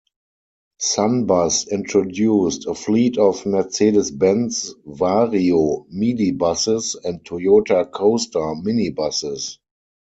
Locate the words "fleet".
2.73-3.19